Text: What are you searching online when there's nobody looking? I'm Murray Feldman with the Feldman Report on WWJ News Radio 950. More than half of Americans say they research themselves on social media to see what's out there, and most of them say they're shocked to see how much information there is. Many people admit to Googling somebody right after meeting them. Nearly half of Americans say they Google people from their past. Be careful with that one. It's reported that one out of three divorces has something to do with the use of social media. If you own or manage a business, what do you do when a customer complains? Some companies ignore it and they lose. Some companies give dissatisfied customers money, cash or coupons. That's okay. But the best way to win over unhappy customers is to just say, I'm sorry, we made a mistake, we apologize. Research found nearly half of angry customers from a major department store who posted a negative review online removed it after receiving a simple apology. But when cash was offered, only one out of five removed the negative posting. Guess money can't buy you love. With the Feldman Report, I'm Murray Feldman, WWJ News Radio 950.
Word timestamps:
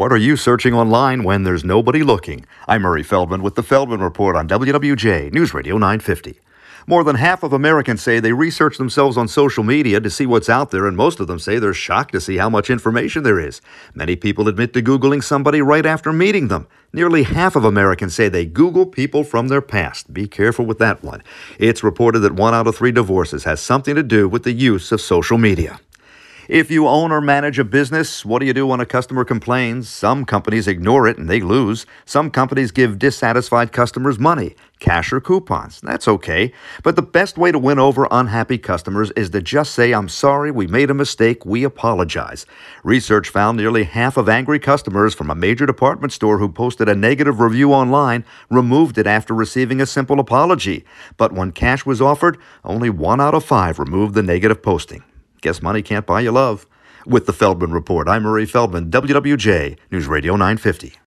What 0.00 0.12
are 0.12 0.16
you 0.16 0.38
searching 0.38 0.72
online 0.72 1.24
when 1.24 1.42
there's 1.42 1.62
nobody 1.62 2.02
looking? 2.02 2.46
I'm 2.66 2.80
Murray 2.80 3.02
Feldman 3.02 3.42
with 3.42 3.54
the 3.54 3.62
Feldman 3.62 4.00
Report 4.00 4.34
on 4.34 4.48
WWJ 4.48 5.30
News 5.30 5.52
Radio 5.52 5.76
950. 5.76 6.40
More 6.86 7.04
than 7.04 7.16
half 7.16 7.42
of 7.42 7.52
Americans 7.52 8.00
say 8.00 8.18
they 8.18 8.32
research 8.32 8.78
themselves 8.78 9.18
on 9.18 9.28
social 9.28 9.62
media 9.62 10.00
to 10.00 10.08
see 10.08 10.24
what's 10.24 10.48
out 10.48 10.70
there, 10.70 10.86
and 10.86 10.96
most 10.96 11.20
of 11.20 11.26
them 11.26 11.38
say 11.38 11.58
they're 11.58 11.74
shocked 11.74 12.12
to 12.12 12.20
see 12.22 12.38
how 12.38 12.48
much 12.48 12.70
information 12.70 13.24
there 13.24 13.38
is. 13.38 13.60
Many 13.94 14.16
people 14.16 14.48
admit 14.48 14.72
to 14.72 14.80
Googling 14.80 15.22
somebody 15.22 15.60
right 15.60 15.84
after 15.84 16.14
meeting 16.14 16.48
them. 16.48 16.66
Nearly 16.94 17.24
half 17.24 17.54
of 17.54 17.66
Americans 17.66 18.14
say 18.14 18.30
they 18.30 18.46
Google 18.46 18.86
people 18.86 19.22
from 19.22 19.48
their 19.48 19.60
past. 19.60 20.14
Be 20.14 20.26
careful 20.26 20.64
with 20.64 20.78
that 20.78 21.04
one. 21.04 21.22
It's 21.58 21.84
reported 21.84 22.20
that 22.20 22.32
one 22.32 22.54
out 22.54 22.66
of 22.66 22.74
three 22.74 22.90
divorces 22.90 23.44
has 23.44 23.60
something 23.60 23.96
to 23.96 24.02
do 24.02 24.30
with 24.30 24.44
the 24.44 24.52
use 24.52 24.92
of 24.92 25.02
social 25.02 25.36
media. 25.36 25.78
If 26.50 26.68
you 26.68 26.88
own 26.88 27.12
or 27.12 27.20
manage 27.20 27.60
a 27.60 27.64
business, 27.64 28.24
what 28.24 28.40
do 28.40 28.46
you 28.46 28.52
do 28.52 28.66
when 28.66 28.80
a 28.80 28.84
customer 28.84 29.24
complains? 29.24 29.88
Some 29.88 30.24
companies 30.24 30.66
ignore 30.66 31.06
it 31.06 31.16
and 31.16 31.30
they 31.30 31.40
lose. 31.40 31.86
Some 32.04 32.28
companies 32.28 32.72
give 32.72 32.98
dissatisfied 32.98 33.70
customers 33.70 34.18
money, 34.18 34.56
cash 34.80 35.12
or 35.12 35.20
coupons. 35.20 35.80
That's 35.80 36.08
okay. 36.08 36.52
But 36.82 36.96
the 36.96 37.02
best 37.02 37.38
way 37.38 37.52
to 37.52 37.58
win 37.60 37.78
over 37.78 38.08
unhappy 38.10 38.58
customers 38.58 39.12
is 39.12 39.30
to 39.30 39.40
just 39.40 39.76
say, 39.76 39.92
I'm 39.92 40.08
sorry, 40.08 40.50
we 40.50 40.66
made 40.66 40.90
a 40.90 40.92
mistake, 40.92 41.46
we 41.46 41.62
apologize. 41.62 42.46
Research 42.82 43.28
found 43.28 43.56
nearly 43.56 43.84
half 43.84 44.16
of 44.16 44.28
angry 44.28 44.58
customers 44.58 45.14
from 45.14 45.30
a 45.30 45.36
major 45.36 45.66
department 45.66 46.12
store 46.12 46.38
who 46.38 46.48
posted 46.48 46.88
a 46.88 46.96
negative 46.96 47.38
review 47.38 47.72
online 47.72 48.24
removed 48.50 48.98
it 48.98 49.06
after 49.06 49.34
receiving 49.34 49.80
a 49.80 49.86
simple 49.86 50.18
apology. 50.18 50.84
But 51.16 51.32
when 51.32 51.52
cash 51.52 51.86
was 51.86 52.02
offered, 52.02 52.38
only 52.64 52.90
one 52.90 53.20
out 53.20 53.34
of 53.34 53.44
five 53.44 53.78
removed 53.78 54.16
the 54.16 54.22
negative 54.24 54.64
posting. 54.64 55.04
Guess 55.40 55.62
money 55.62 55.82
can't 55.82 56.06
buy 56.06 56.20
you 56.20 56.32
love. 56.32 56.66
With 57.06 57.26
the 57.26 57.32
Feldman 57.32 57.72
Report, 57.72 58.08
I'm 58.08 58.24
Murray 58.24 58.44
Feldman, 58.44 58.90
WWJ 58.90 59.78
News 59.90 60.06
Radio 60.06 60.34
950. 60.34 61.00